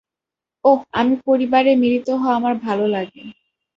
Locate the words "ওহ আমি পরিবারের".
0.65-1.75